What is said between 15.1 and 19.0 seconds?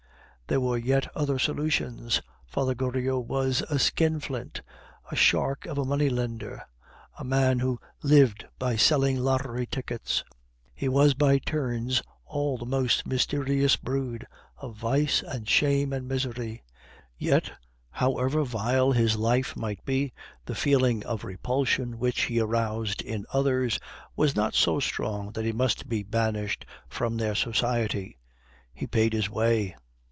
and shame and misery; yet, however vile